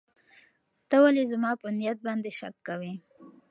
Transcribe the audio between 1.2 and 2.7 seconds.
زما په نیت باندې شک